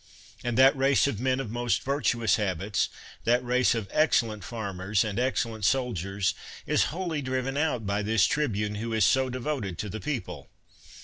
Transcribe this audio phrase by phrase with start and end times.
[0.43, 2.89] And that race of men of most virtuous habits,
[3.23, 6.33] that race of excellent farmers and excellent soldiers,
[6.65, 10.49] is wholly driven out by this tribune who is so devoted to the people.